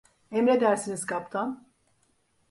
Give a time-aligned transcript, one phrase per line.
[0.39, 1.53] Emredersiniz kaptan.